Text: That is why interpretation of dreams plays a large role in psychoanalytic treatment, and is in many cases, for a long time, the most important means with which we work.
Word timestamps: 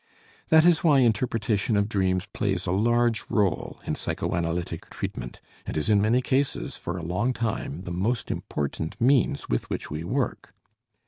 That 0.49 0.65
is 0.65 0.83
why 0.83 0.97
interpretation 1.01 1.77
of 1.77 1.87
dreams 1.87 2.25
plays 2.25 2.65
a 2.65 2.71
large 2.71 3.23
role 3.29 3.79
in 3.85 3.93
psychoanalytic 3.93 4.89
treatment, 4.89 5.39
and 5.63 5.77
is 5.77 5.91
in 5.91 6.01
many 6.01 6.23
cases, 6.23 6.75
for 6.75 6.97
a 6.97 7.03
long 7.05 7.33
time, 7.33 7.81
the 7.81 7.91
most 7.91 8.31
important 8.31 8.99
means 8.99 9.47
with 9.47 9.69
which 9.69 9.91
we 9.91 10.03
work. 10.03 10.55